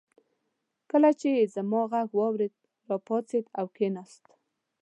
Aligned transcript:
کله 0.91 1.09
چې 1.19 1.27
يې 1.35 1.43
زما 1.55 1.81
غږ 1.91 2.09
واورېد 2.17 2.53
راپاڅېد 2.89 3.45
او 3.59 3.65
کېناست. 3.75 4.25